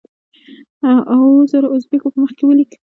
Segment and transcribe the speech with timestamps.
[1.11, 2.71] اوو زرو اوزبیکو په مخ کې ولیک.